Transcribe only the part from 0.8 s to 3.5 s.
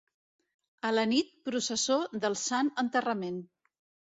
A la nit, processó del Sant Enterrament.